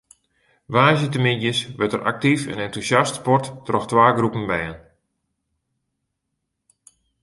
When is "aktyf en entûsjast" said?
2.11-3.15